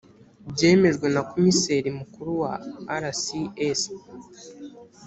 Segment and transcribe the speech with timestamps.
[0.53, 2.53] byemejwe na komiseri mukuru wa
[3.03, 3.81] rcs